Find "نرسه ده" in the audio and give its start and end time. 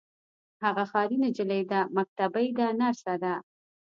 2.79-3.35